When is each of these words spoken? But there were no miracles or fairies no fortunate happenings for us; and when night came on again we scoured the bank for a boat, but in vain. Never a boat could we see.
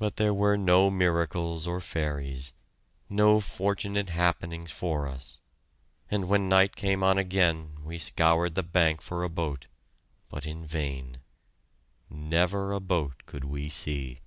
But 0.00 0.16
there 0.16 0.34
were 0.34 0.58
no 0.58 0.90
miracles 0.90 1.64
or 1.68 1.80
fairies 1.80 2.54
no 3.08 3.38
fortunate 3.38 4.08
happenings 4.08 4.72
for 4.72 5.06
us; 5.06 5.38
and 6.10 6.26
when 6.26 6.48
night 6.48 6.74
came 6.74 7.04
on 7.04 7.18
again 7.18 7.76
we 7.84 7.98
scoured 7.98 8.56
the 8.56 8.64
bank 8.64 9.00
for 9.00 9.22
a 9.22 9.28
boat, 9.30 9.68
but 10.28 10.44
in 10.44 10.66
vain. 10.66 11.18
Never 12.10 12.72
a 12.72 12.80
boat 12.80 13.22
could 13.26 13.44
we 13.44 13.68
see. 13.68 14.22